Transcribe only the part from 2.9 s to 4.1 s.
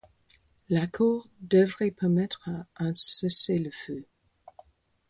cessez-le-feu.